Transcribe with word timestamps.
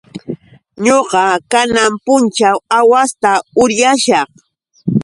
Ñuqa 0.85 1.23
kanan 1.51 1.91
punćhaw 2.05 2.57
aawasta 2.77 3.31
uryashaq. 3.61 4.29